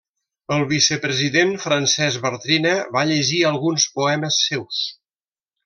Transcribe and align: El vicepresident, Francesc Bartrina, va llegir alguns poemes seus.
El 0.53 0.61
vicepresident, 0.69 1.51
Francesc 1.65 2.25
Bartrina, 2.25 2.73
va 2.97 3.05
llegir 3.11 3.43
alguns 3.53 3.87
poemes 4.01 4.41
seus. 4.49 4.83